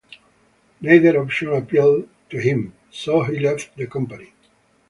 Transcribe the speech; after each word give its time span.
Neither 0.81 1.21
option 1.21 1.49
appealed 1.53 2.09
to 2.31 2.39
him, 2.39 2.73
so 2.89 3.21
he 3.21 3.37
left 3.39 3.77
the 3.77 3.85
company. 3.85 4.33